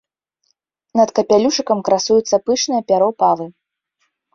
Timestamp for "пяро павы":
2.93-3.45